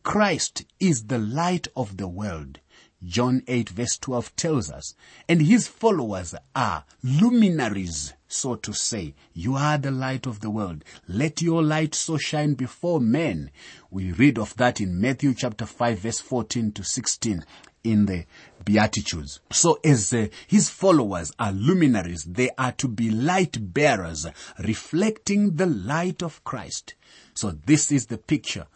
Christ 0.02 0.64
is 0.80 1.04
the 1.04 1.18
light 1.20 1.68
of 1.76 1.96
the 1.96 2.08
world. 2.08 2.58
John 3.04 3.44
8 3.46 3.68
verse 3.68 3.96
12 3.98 4.34
tells 4.34 4.68
us, 4.68 4.96
and 5.28 5.42
his 5.42 5.68
followers 5.68 6.34
are 6.56 6.84
luminaries, 7.04 8.14
so 8.26 8.56
to 8.56 8.72
say. 8.72 9.14
You 9.32 9.54
are 9.54 9.78
the 9.78 9.92
light 9.92 10.26
of 10.26 10.40
the 10.40 10.50
world. 10.50 10.82
Let 11.06 11.40
your 11.40 11.62
light 11.62 11.94
so 11.94 12.16
shine 12.16 12.54
before 12.54 13.00
men. 13.00 13.52
We 13.88 14.10
read 14.10 14.40
of 14.40 14.56
that 14.56 14.80
in 14.80 15.00
Matthew 15.00 15.34
chapter 15.34 15.66
5 15.66 16.00
verse 16.00 16.18
14 16.18 16.72
to 16.72 16.82
16 16.82 17.44
in 17.84 18.06
the 18.06 18.24
Beatitudes. 18.66 19.38
So 19.52 19.78
as 19.84 20.12
uh, 20.12 20.26
his 20.48 20.68
followers 20.68 21.30
are 21.38 21.52
luminaries, 21.52 22.24
they 22.24 22.50
are 22.58 22.72
to 22.72 22.88
be 22.88 23.10
light 23.10 23.72
bearers, 23.72 24.26
reflecting 24.58 25.54
the 25.54 25.66
light 25.66 26.20
of 26.20 26.42
Christ. 26.42 26.94
So 27.32 27.52
this 27.52 27.92
is 27.92 28.06
the 28.06 28.18
picture 28.18 28.66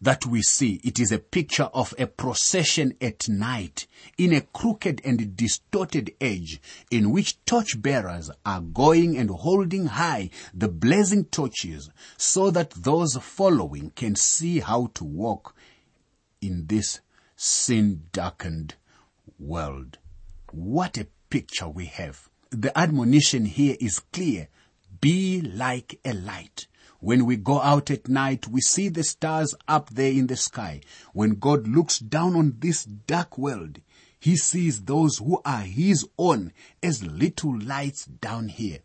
that 0.00 0.24
we 0.24 0.40
see. 0.40 0.80
It 0.82 0.98
is 0.98 1.12
a 1.12 1.18
picture 1.18 1.68
of 1.74 1.92
a 1.98 2.06
procession 2.06 2.94
at 3.02 3.28
night 3.28 3.86
in 4.16 4.32
a 4.32 4.40
crooked 4.40 5.02
and 5.04 5.36
distorted 5.36 6.14
age 6.22 6.58
in 6.90 7.10
which 7.10 7.44
torch 7.44 7.80
bearers 7.82 8.30
are 8.46 8.62
going 8.62 9.18
and 9.18 9.28
holding 9.28 9.86
high 9.86 10.30
the 10.54 10.68
blazing 10.68 11.26
torches 11.26 11.90
so 12.16 12.50
that 12.50 12.70
those 12.70 13.16
following 13.16 13.90
can 13.90 14.16
see 14.16 14.60
how 14.60 14.90
to 14.94 15.04
walk 15.04 15.54
in 16.40 16.66
this 16.68 17.00
sin 17.36 18.04
darkened 18.12 18.74
world. 19.38 19.98
What 20.52 20.96
a 20.98 21.06
picture 21.30 21.68
we 21.68 21.86
have. 21.86 22.28
The 22.50 22.76
admonition 22.76 23.44
here 23.44 23.76
is 23.80 24.00
clear. 24.12 24.48
Be 25.00 25.40
like 25.40 26.00
a 26.04 26.12
light. 26.12 26.66
When 27.00 27.26
we 27.26 27.36
go 27.36 27.60
out 27.60 27.90
at 27.90 28.08
night, 28.08 28.48
we 28.48 28.60
see 28.60 28.88
the 28.88 29.04
stars 29.04 29.54
up 29.68 29.90
there 29.90 30.10
in 30.10 30.26
the 30.26 30.36
sky. 30.36 30.80
When 31.12 31.34
God 31.38 31.68
looks 31.68 31.98
down 31.98 32.34
on 32.34 32.56
this 32.58 32.84
dark 32.84 33.38
world, 33.38 33.80
He 34.20 34.36
sees 34.36 34.82
those 34.82 35.18
who 35.18 35.40
are 35.44 35.62
his 35.62 36.06
own 36.18 36.52
as 36.82 37.04
little 37.04 37.58
lights 37.58 38.04
down 38.04 38.48
here. 38.48 38.80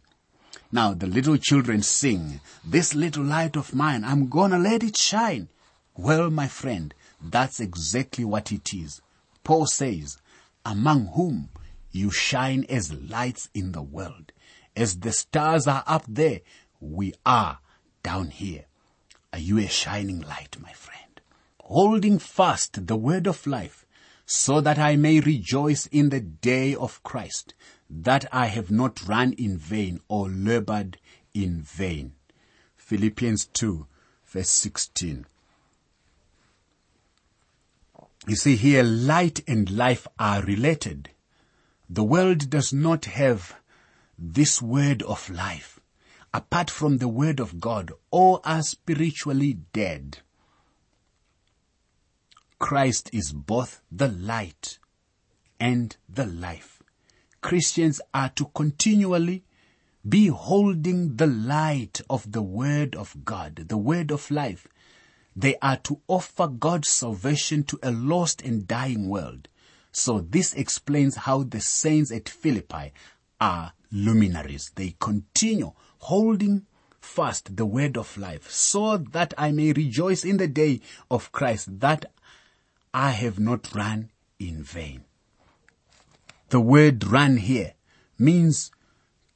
Now 0.72 0.94
the 0.94 1.08
little 1.08 1.38
children 1.38 1.82
sing, 1.82 2.40
this 2.64 2.94
little 2.94 3.24
light 3.24 3.56
of 3.56 3.74
mine, 3.74 4.04
I'm 4.04 4.30
gonna 4.30 4.60
let 4.60 4.84
it 4.84 4.98
shine. 4.98 5.50
Well, 5.96 6.30
my 6.30 6.48
friend, 6.48 6.94
that's 7.22 7.60
exactly 7.60 8.26
what 8.26 8.52
it 8.52 8.74
is. 8.74 9.02
Paul 9.44 9.66
says, 9.66 10.18
among 10.66 11.08
whom 11.08 11.50
you 11.92 12.10
shine 12.10 12.66
as 12.70 12.94
lights 12.94 13.50
in 13.54 13.72
the 13.72 13.82
world. 13.82 14.32
As 14.76 15.00
the 15.00 15.12
stars 15.12 15.68
are 15.68 15.84
up 15.86 16.06
there, 16.08 16.42
we 16.80 17.14
are 17.26 17.60
down 18.02 18.30
here. 18.30 18.66
Are 19.32 19.40
you 19.40 19.58
a 19.60 19.68
shining 19.68 20.22
light, 20.22 20.58
my 20.62 20.74
friend? 20.74 21.22
Holding 21.62 22.20
fast 22.20 22.88
the 22.88 22.96
word 22.96 23.28
of 23.28 23.48
life, 23.48 23.86
so 24.26 24.62
that 24.62 24.80
I 24.80 24.96
may 24.96 25.20
rejoice 25.20 25.86
in 25.88 26.10
the 26.10 26.20
day 26.20 26.76
of 26.76 27.04
Christ, 27.04 27.54
that 27.90 28.26
I 28.32 28.48
have 28.48 28.72
not 28.72 29.08
run 29.08 29.34
in 29.34 29.58
vain 29.58 30.02
or 30.08 30.30
labored 30.30 30.98
in 31.34 31.62
vain. 31.62 32.14
Philippians 32.76 33.46
2 33.48 33.88
verse 34.26 34.50
16. 34.50 35.26
You 38.26 38.36
see 38.36 38.56
here, 38.56 38.84
light 38.84 39.42
and 39.48 39.70
life 39.70 40.08
are 40.18 40.42
related. 40.44 41.10
The 41.90 42.04
world 42.04 42.50
does 42.50 42.72
not 42.72 43.06
have 43.06 43.56
this 44.18 44.62
word 44.62 45.04
of 45.04 45.30
life. 45.30 45.82
Apart 46.34 46.72
from 46.72 46.98
the 46.98 47.10
word 47.10 47.40
of 47.40 47.60
God, 47.60 47.92
all 48.12 48.40
are 48.46 48.62
spiritually 48.62 49.58
dead. 49.74 50.20
Christ 52.60 53.10
is 53.12 53.34
both 53.34 53.82
the 53.92 54.08
light 54.08 54.80
and 55.60 55.96
the 56.08 56.26
life. 56.26 56.82
Christians 57.42 58.00
are 58.14 58.30
to 58.30 58.46
continually 58.56 59.44
be 60.08 60.28
holding 60.28 61.18
the 61.18 61.28
light 61.28 62.00
of 62.10 62.32
the 62.32 62.42
word 62.42 62.96
of 62.96 63.26
God, 63.26 63.66
the 63.68 63.78
word 63.78 64.12
of 64.12 64.32
life. 64.32 64.68
They 65.36 65.56
are 65.62 65.78
to 65.78 66.00
offer 66.08 66.48
God's 66.48 66.90
salvation 66.90 67.64
to 67.66 67.80
a 67.82 67.92
lost 67.92 68.42
and 68.42 68.68
dying 68.68 69.10
world. 69.10 69.48
So 69.92 70.20
this 70.20 70.54
explains 70.54 71.16
how 71.16 71.44
the 71.44 71.60
saints 71.60 72.12
at 72.12 72.30
Philippi 72.30 72.94
are 73.40 73.74
luminaries. 73.92 74.72
They 74.76 74.96
continue 75.00 75.74
holding 76.00 76.66
fast 77.00 77.56
the 77.58 77.66
word 77.66 77.98
of 77.98 78.18
life 78.18 78.50
so 78.50 78.98
that 78.98 79.34
I 79.38 79.52
may 79.52 79.74
rejoice 79.74 80.24
in 80.24 80.38
the 80.38 80.48
day 80.48 80.82
of 81.12 81.32
Christ 81.32 81.80
that 81.80 82.12
I 82.94 83.12
have 83.12 83.40
not 83.40 83.74
run 83.76 84.12
in 84.40 84.64
vain. 84.64 85.04
The 86.50 86.60
word 86.60 87.04
run 87.06 87.38
here 87.38 87.74
means 88.18 88.72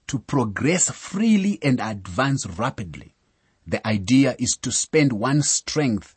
to 0.07 0.19
progress 0.19 0.89
freely 0.89 1.59
and 1.61 1.79
advance 1.81 2.45
rapidly. 2.45 3.15
The 3.67 3.85
idea 3.85 4.35
is 4.39 4.57
to 4.61 4.71
spend 4.71 5.11
one's 5.11 5.49
strength 5.49 6.15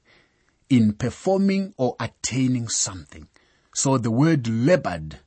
in 0.69 0.93
performing 0.93 1.75
or 1.77 1.97
attaining 1.99 2.69
something. 2.69 3.27
So 3.75 3.99
the 3.99 4.11
word 4.11 4.47
labored 4.47 5.19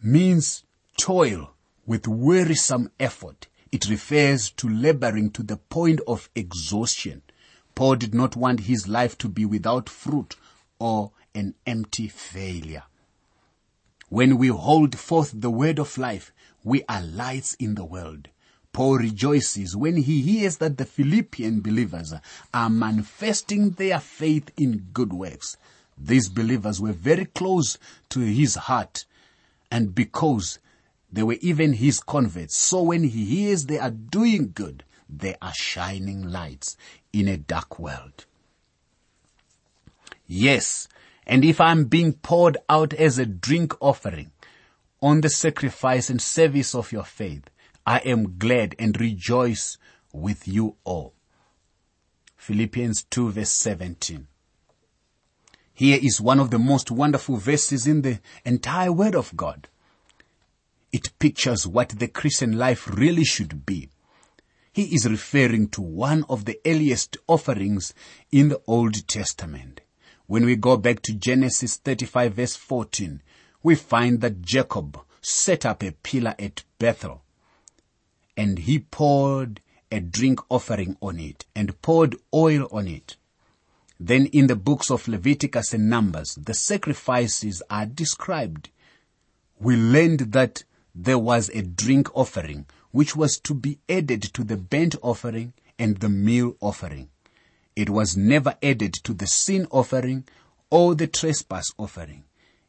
means 0.00 0.62
toil 0.96 1.54
with 1.84 2.06
wearisome 2.06 2.90
effort. 3.00 3.48
It 3.72 3.88
refers 3.88 4.50
to 4.52 4.68
laboring 4.68 5.30
to 5.32 5.42
the 5.42 5.56
point 5.56 6.00
of 6.06 6.30
exhaustion. 6.36 7.22
Paul 7.74 7.96
did 7.96 8.14
not 8.14 8.36
want 8.36 8.60
his 8.60 8.86
life 8.86 9.18
to 9.18 9.28
be 9.28 9.44
without 9.44 9.88
fruit 9.88 10.36
or 10.78 11.10
an 11.34 11.54
empty 11.66 12.06
failure. 12.06 12.84
When 14.08 14.38
we 14.38 14.48
hold 14.48 14.96
forth 14.96 15.32
the 15.34 15.50
word 15.50 15.80
of 15.80 15.98
life, 15.98 16.32
we 16.62 16.84
are 16.88 17.02
lights 17.02 17.54
in 17.54 17.74
the 17.74 17.84
world. 17.84 18.28
Paul 18.74 18.98
rejoices 18.98 19.76
when 19.76 19.96
he 19.96 20.20
hears 20.20 20.56
that 20.56 20.78
the 20.78 20.84
Philippian 20.84 21.60
believers 21.60 22.12
are 22.52 22.68
manifesting 22.68 23.70
their 23.70 24.00
faith 24.00 24.50
in 24.56 24.88
good 24.92 25.12
works. 25.12 25.56
These 25.96 26.28
believers 26.28 26.80
were 26.80 26.92
very 26.92 27.24
close 27.24 27.78
to 28.10 28.20
his 28.20 28.56
heart 28.56 29.04
and 29.70 29.94
because 29.94 30.58
they 31.10 31.22
were 31.22 31.36
even 31.40 31.74
his 31.74 32.00
converts. 32.00 32.56
So 32.56 32.82
when 32.82 33.04
he 33.04 33.24
hears 33.24 33.66
they 33.66 33.78
are 33.78 33.92
doing 33.92 34.50
good, 34.52 34.82
they 35.08 35.36
are 35.40 35.54
shining 35.54 36.22
lights 36.28 36.76
in 37.12 37.28
a 37.28 37.36
dark 37.36 37.78
world. 37.78 38.26
Yes, 40.26 40.88
and 41.28 41.44
if 41.44 41.60
I'm 41.60 41.84
being 41.84 42.14
poured 42.14 42.56
out 42.68 42.92
as 42.92 43.20
a 43.20 43.26
drink 43.26 43.72
offering 43.80 44.32
on 45.00 45.20
the 45.20 45.30
sacrifice 45.30 46.10
and 46.10 46.20
service 46.20 46.74
of 46.74 46.90
your 46.90 47.04
faith, 47.04 47.48
I 47.86 47.98
am 47.98 48.38
glad 48.38 48.74
and 48.78 48.98
rejoice 48.98 49.76
with 50.10 50.48
you 50.48 50.76
all. 50.84 51.12
Philippians 52.36 53.04
2 53.10 53.32
verse 53.32 53.50
17. 53.50 54.26
Here 55.74 55.98
is 56.00 56.20
one 56.20 56.40
of 56.40 56.50
the 56.50 56.58
most 56.58 56.90
wonderful 56.90 57.36
verses 57.36 57.86
in 57.86 58.00
the 58.00 58.20
entire 58.44 58.90
Word 58.90 59.14
of 59.14 59.36
God. 59.36 59.68
It 60.92 61.18
pictures 61.18 61.66
what 61.66 61.90
the 61.90 62.08
Christian 62.08 62.56
life 62.56 62.88
really 62.88 63.24
should 63.24 63.66
be. 63.66 63.90
He 64.72 64.94
is 64.94 65.08
referring 65.08 65.68
to 65.70 65.82
one 65.82 66.24
of 66.28 66.46
the 66.46 66.58
earliest 66.64 67.18
offerings 67.26 67.92
in 68.32 68.48
the 68.48 68.62
Old 68.66 69.06
Testament. 69.06 69.82
When 70.26 70.46
we 70.46 70.56
go 70.56 70.78
back 70.78 71.02
to 71.02 71.12
Genesis 71.12 71.76
35 71.76 72.34
verse 72.34 72.56
14, 72.56 73.20
we 73.62 73.74
find 73.74 74.22
that 74.22 74.40
Jacob 74.40 74.98
set 75.20 75.66
up 75.66 75.82
a 75.82 75.92
pillar 75.92 76.34
at 76.38 76.64
Bethel 76.78 77.23
and 78.36 78.60
he 78.60 78.78
poured 78.78 79.60
a 79.90 80.00
drink 80.00 80.40
offering 80.48 80.96
on 81.00 81.18
it 81.18 81.46
and 81.54 81.80
poured 81.82 82.16
oil 82.32 82.68
on 82.72 82.88
it. 82.88 83.16
Then 84.00 84.26
in 84.26 84.48
the 84.48 84.56
books 84.56 84.90
of 84.90 85.06
Leviticus 85.06 85.72
and 85.72 85.88
Numbers, 85.88 86.34
the 86.34 86.54
sacrifices 86.54 87.62
are 87.70 87.86
described. 87.86 88.70
We 89.58 89.76
learned 89.76 90.32
that 90.32 90.64
there 90.94 91.18
was 91.18 91.48
a 91.50 91.62
drink 91.62 92.08
offering 92.14 92.66
which 92.90 93.16
was 93.16 93.38
to 93.40 93.54
be 93.54 93.78
added 93.88 94.22
to 94.22 94.44
the 94.44 94.56
burnt 94.56 94.94
offering 95.02 95.52
and 95.78 95.96
the 95.98 96.08
meal 96.08 96.56
offering. 96.60 97.08
It 97.74 97.90
was 97.90 98.16
never 98.16 98.56
added 98.62 98.94
to 99.04 99.12
the 99.12 99.26
sin 99.26 99.66
offering 99.70 100.24
or 100.70 100.94
the 100.94 101.06
trespass 101.06 101.72
offering. 101.76 102.24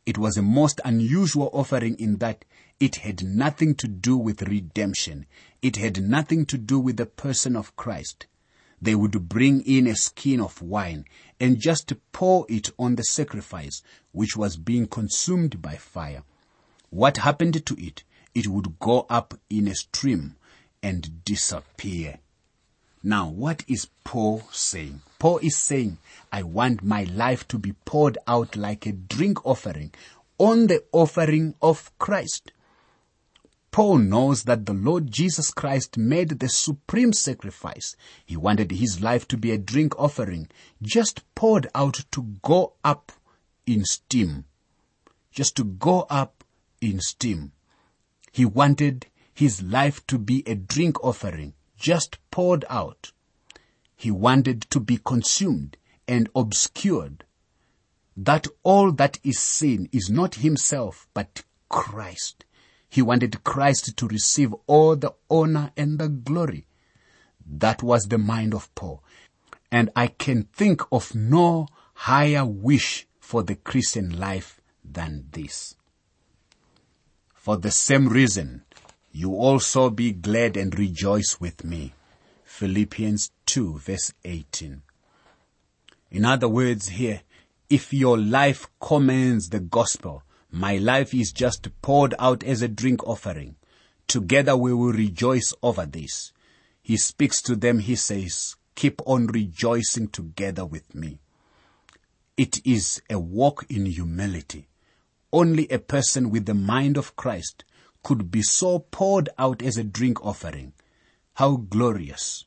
It 0.05 0.17
was 0.17 0.37
a 0.37 0.41
most 0.41 0.79
unusual 0.83 1.49
offering 1.53 1.95
in 1.99 2.17
that 2.17 2.45
it 2.79 2.97
had 2.97 3.23
nothing 3.23 3.73
to 3.75 3.87
do 3.87 4.17
with 4.17 4.41
redemption. 4.41 5.25
It 5.61 5.77
had 5.77 6.01
nothing 6.01 6.45
to 6.47 6.57
do 6.57 6.79
with 6.79 6.97
the 6.97 7.05
person 7.05 7.55
of 7.55 7.75
Christ. 7.75 8.27
They 8.81 8.95
would 8.95 9.29
bring 9.29 9.61
in 9.61 9.87
a 9.87 9.95
skin 9.95 10.41
of 10.41 10.61
wine 10.61 11.05
and 11.39 11.59
just 11.59 11.93
pour 12.11 12.45
it 12.49 12.69
on 12.77 12.95
the 12.95 13.03
sacrifice 13.03 13.81
which 14.11 14.35
was 14.35 14.57
being 14.57 14.87
consumed 14.87 15.61
by 15.61 15.75
fire. 15.75 16.23
What 16.89 17.17
happened 17.17 17.65
to 17.65 17.75
it? 17.81 18.03
It 18.33 18.47
would 18.47 18.79
go 18.79 19.05
up 19.09 19.33
in 19.49 19.69
a 19.69 19.75
stream 19.75 20.35
and 20.83 21.23
disappear. 21.23 22.19
Now, 23.01 23.29
what 23.29 23.63
is 23.67 23.87
Paul 24.03 24.43
saying? 24.51 25.01
Paul 25.19 25.37
is 25.37 25.55
saying, 25.55 25.99
I 26.31 26.43
want 26.43 26.83
my 26.83 27.03
life 27.03 27.47
to 27.49 27.57
be 27.57 27.73
poured 27.85 28.17
out 28.27 28.55
like 28.55 28.85
a 28.85 28.91
drink 28.91 29.45
offering 29.45 29.93
on 30.37 30.67
the 30.67 30.83
offering 30.91 31.55
of 31.61 31.97
Christ. 31.97 32.51
Paul 33.75 33.97
knows 33.97 34.43
that 34.43 34.65
the 34.65 34.73
Lord 34.73 35.11
Jesus 35.11 35.51
Christ 35.51 35.97
made 35.97 36.29
the 36.29 36.47
supreme 36.47 37.11
sacrifice. 37.11 37.97
He 38.25 38.37
wanted 38.37 38.71
his 38.71 39.01
life 39.01 39.27
to 39.27 39.35
be 39.35 39.51
a 39.51 39.57
drink 39.57 39.99
offering, 39.99 40.47
just 40.81 41.25
poured 41.35 41.67
out 41.75 42.05
to 42.11 42.23
go 42.41 42.75
up 42.85 43.11
in 43.65 43.83
steam. 43.83 44.45
Just 45.29 45.57
to 45.57 45.65
go 45.65 46.03
up 46.09 46.45
in 46.79 47.01
steam. 47.01 47.51
He 48.31 48.45
wanted 48.45 49.07
his 49.33 49.61
life 49.61 50.07
to 50.07 50.17
be 50.17 50.41
a 50.47 50.55
drink 50.55 51.03
offering, 51.03 51.53
just 51.75 52.17
poured 52.31 52.63
out. 52.69 53.11
He 53.93 54.09
wanted 54.09 54.61
to 54.69 54.79
be 54.79 55.01
consumed 55.03 55.75
and 56.07 56.29
obscured. 56.33 57.25
That 58.15 58.47
all 58.63 58.93
that 58.93 59.19
is 59.21 59.39
seen 59.39 59.89
is 59.91 60.09
not 60.09 60.35
himself, 60.35 61.09
but 61.13 61.43
Christ. 61.67 62.44
He 62.95 63.01
wanted 63.01 63.43
Christ 63.43 63.97
to 63.97 64.07
receive 64.07 64.55
all 64.67 64.95
the 64.95 65.13
honor 65.29 65.73
and 65.75 65.99
the 65.99 66.07
glory. 66.07 66.65
That 67.45 67.83
was 67.83 68.05
the 68.05 68.17
mind 68.17 68.53
of 68.53 68.73
Paul. 68.73 69.03
And 69.69 69.89
I 69.97 70.07
can 70.07 70.43
think 70.43 70.81
of 70.93 71.13
no 71.13 71.67
higher 71.93 72.45
wish 72.45 73.05
for 73.19 73.43
the 73.43 73.55
Christian 73.55 74.17
life 74.17 74.61
than 74.81 75.25
this. 75.31 75.75
For 77.33 77.57
the 77.57 77.69
same 77.69 78.07
reason, 78.07 78.63
you 79.11 79.33
also 79.33 79.89
be 79.89 80.13
glad 80.13 80.55
and 80.55 80.79
rejoice 80.79 81.37
with 81.37 81.65
me. 81.65 81.93
Philippians 82.45 83.29
2 83.45 83.77
verse 83.77 84.13
18. 84.23 84.83
In 86.11 86.23
other 86.23 86.47
words 86.47 86.87
here, 86.87 87.23
if 87.69 87.91
your 87.91 88.17
life 88.17 88.67
commends 88.79 89.49
the 89.49 89.59
gospel, 89.59 90.23
My 90.57 90.77
life 90.77 91.13
is 91.13 91.33
just 91.33 91.67
poured 91.81 92.15
out 92.17 92.41
as 92.41 92.61
a 92.61 92.69
drink 92.69 93.05
offering. 93.05 93.57
Together 94.07 94.55
we 94.55 94.73
will 94.73 94.93
rejoice 94.93 95.53
over 95.61 95.85
this. 95.85 96.31
He 96.81 96.95
speaks 96.95 97.41
to 97.41 97.57
them. 97.57 97.79
He 97.79 97.97
says, 97.97 98.55
keep 98.73 99.01
on 99.05 99.27
rejoicing 99.27 100.07
together 100.07 100.65
with 100.65 100.95
me. 100.95 101.19
It 102.37 102.65
is 102.65 103.01
a 103.09 103.19
walk 103.19 103.65
in 103.69 103.85
humility. 103.85 104.69
Only 105.33 105.67
a 105.67 105.77
person 105.77 106.29
with 106.29 106.45
the 106.45 106.53
mind 106.53 106.95
of 106.95 107.17
Christ 107.17 107.65
could 108.01 108.31
be 108.31 108.41
so 108.41 108.79
poured 108.79 109.27
out 109.37 109.61
as 109.61 109.75
a 109.75 109.83
drink 109.83 110.25
offering. 110.25 110.71
How 111.33 111.57
glorious, 111.57 112.45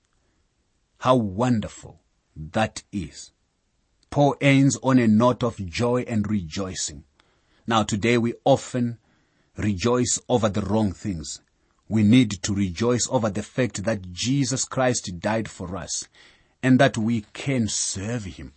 how 1.01 1.17
wonderful 1.17 2.01
that 2.35 2.85
is. 2.91 3.33
Paul 4.09 4.35
ends 4.41 4.79
on 4.83 4.99
a 4.99 5.07
note 5.07 5.43
of 5.43 5.67
joy 5.67 6.07
and 6.09 6.27
rejoicing. 6.27 7.05
Now 7.69 7.83
today 7.83 8.17
we 8.17 8.33
often 8.47 8.97
rejoice 9.59 10.19
over 10.27 10.49
the 10.49 10.63
wrong 10.63 10.93
things. 10.93 11.43
We 11.87 12.03
need 12.03 12.31
to 12.45 12.55
rejoice 12.55 13.07
over 13.11 13.29
the 13.29 13.43
fact 13.43 13.85
that 13.85 14.11
Jesus 14.11 14.65
Christ 14.65 15.21
died 15.21 15.51
for 15.51 15.77
us 15.77 16.09
and 16.63 16.79
that 16.79 16.97
we 16.97 17.27
can 17.35 17.69
serve 17.69 18.25
Him. 18.25 18.55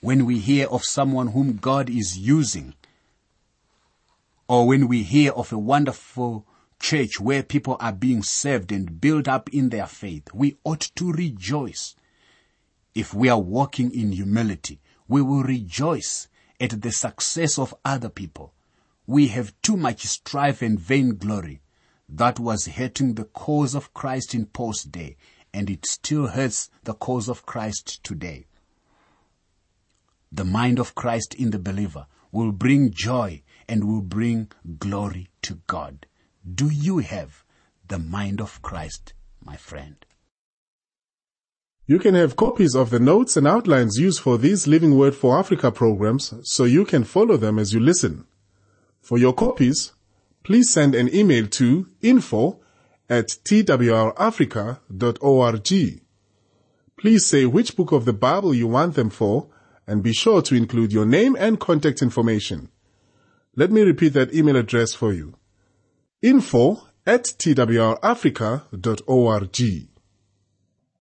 When 0.00 0.24
we 0.24 0.38
hear 0.38 0.68
of 0.68 0.84
someone 0.84 1.28
whom 1.28 1.58
God 1.58 1.90
is 1.90 2.16
using, 2.16 2.72
or 4.48 4.66
when 4.66 4.88
we 4.88 5.02
hear 5.02 5.32
of 5.32 5.52
a 5.52 5.58
wonderful 5.58 6.46
church 6.80 7.20
where 7.20 7.42
people 7.42 7.76
are 7.78 7.92
being 7.92 8.22
served 8.22 8.72
and 8.72 9.02
built 9.02 9.28
up 9.28 9.50
in 9.50 9.68
their 9.68 9.86
faith, 9.86 10.32
we 10.32 10.56
ought 10.64 10.90
to 10.94 11.12
rejoice. 11.12 11.94
If 12.94 13.12
we 13.12 13.28
are 13.28 13.38
walking 13.38 13.92
in 13.92 14.12
humility, 14.12 14.80
we 15.06 15.20
will 15.20 15.42
rejoice 15.42 16.28
at 16.60 16.80
the 16.82 16.92
success 16.92 17.58
of 17.58 17.74
other 17.84 18.08
people. 18.08 18.52
We 19.06 19.28
have 19.28 19.54
too 19.62 19.76
much 19.76 20.06
strife 20.06 20.62
and 20.62 20.80
vainglory 20.80 21.60
that 22.08 22.38
was 22.38 22.66
hurting 22.66 23.14
the 23.14 23.24
cause 23.24 23.74
of 23.74 23.92
Christ 23.94 24.34
in 24.34 24.46
Paul's 24.46 24.82
day, 24.82 25.16
and 25.52 25.68
it 25.68 25.86
still 25.86 26.28
hurts 26.28 26.70
the 26.84 26.94
cause 26.94 27.28
of 27.28 27.46
Christ 27.46 28.02
today. 28.04 28.46
The 30.30 30.44
mind 30.44 30.78
of 30.78 30.94
Christ 30.94 31.34
in 31.34 31.50
the 31.50 31.58
believer 31.58 32.06
will 32.32 32.52
bring 32.52 32.90
joy 32.90 33.42
and 33.68 33.84
will 33.84 34.02
bring 34.02 34.50
glory 34.78 35.28
to 35.42 35.60
God. 35.66 36.06
Do 36.48 36.68
you 36.68 36.98
have 36.98 37.44
the 37.88 37.98
mind 37.98 38.40
of 38.40 38.62
Christ, 38.62 39.14
my 39.42 39.56
friend? 39.56 40.04
You 41.88 42.00
can 42.00 42.16
have 42.16 42.34
copies 42.34 42.74
of 42.74 42.90
the 42.90 42.98
notes 42.98 43.36
and 43.36 43.46
outlines 43.46 43.96
used 43.96 44.18
for 44.18 44.38
these 44.38 44.66
Living 44.66 44.98
Word 44.98 45.14
for 45.14 45.38
Africa 45.38 45.70
programs 45.70 46.34
so 46.42 46.64
you 46.64 46.84
can 46.84 47.04
follow 47.04 47.36
them 47.36 47.60
as 47.60 47.72
you 47.72 47.78
listen. 47.78 48.24
For 49.00 49.18
your 49.18 49.32
copies, 49.32 49.92
please 50.42 50.68
send 50.68 50.96
an 50.96 51.14
email 51.14 51.46
to 51.46 51.86
info 52.02 52.58
at 53.08 53.28
twrafrica.org. 53.28 56.00
Please 56.98 57.24
say 57.24 57.46
which 57.46 57.76
book 57.76 57.92
of 57.92 58.04
the 58.04 58.12
Bible 58.12 58.52
you 58.52 58.66
want 58.66 58.96
them 58.96 59.10
for 59.10 59.46
and 59.86 60.02
be 60.02 60.12
sure 60.12 60.42
to 60.42 60.56
include 60.56 60.92
your 60.92 61.06
name 61.06 61.36
and 61.38 61.60
contact 61.60 62.02
information. 62.02 62.68
Let 63.54 63.70
me 63.70 63.82
repeat 63.82 64.14
that 64.14 64.34
email 64.34 64.56
address 64.56 64.92
for 64.92 65.12
you. 65.12 65.36
info 66.20 66.82
at 67.06 67.22
twrafrica.org. 67.24 69.95